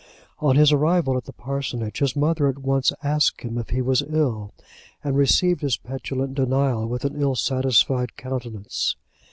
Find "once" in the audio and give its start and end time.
2.57-2.91